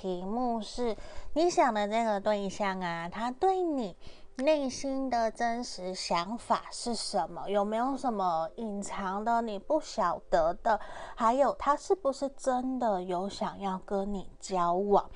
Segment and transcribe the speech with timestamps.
[0.00, 0.96] 题目是
[1.34, 3.94] 你想的这个对象啊他对你
[4.36, 7.46] 内心的真实想法是什么？
[7.50, 10.80] 有没有什么隐藏的你不晓得的？
[11.14, 15.10] 还有他是不是真的有想要跟你交往？